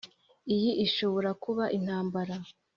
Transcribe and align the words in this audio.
iyi 0.53 0.71
ishobora 0.85 1.29
kuba 1.43 1.63
intambara? 1.77 2.35